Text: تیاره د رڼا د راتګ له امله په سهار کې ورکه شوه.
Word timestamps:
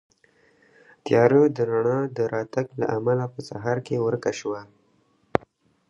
تیاره 1.05 1.41
د 1.55 1.57
رڼا 1.69 1.99
د 2.17 2.17
راتګ 2.33 2.65
له 2.79 2.85
امله 2.97 3.25
په 3.33 3.39
سهار 3.49 3.77
کې 3.85 4.03
ورکه 4.05 4.31
شوه. 4.39 4.61